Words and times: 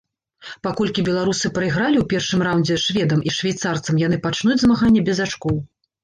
Паколькі 0.67 1.01
беларусы 1.09 1.49
прайгралі 1.57 1.97
ў 1.99 2.05
першым 2.13 2.39
раўндзе 2.47 2.77
шведам 2.85 3.19
і 3.27 3.33
швейцарцам, 3.35 3.99
яны 4.07 4.17
пачнуць 4.25 4.57
змаганне 4.63 5.05
без 5.11 5.17
ачкоў. 5.27 5.55